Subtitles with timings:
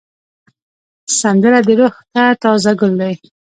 [1.19, 3.13] سندره روح ته تازه ګل دی